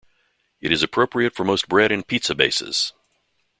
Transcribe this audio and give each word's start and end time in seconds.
It 0.61 0.71
is 0.71 0.81
appropriate 0.81 1.35
for 1.35 1.43
most 1.43 1.69
bread 1.69 1.91
and 1.91 2.07
pizza 2.07 2.33
bases. 2.33 2.91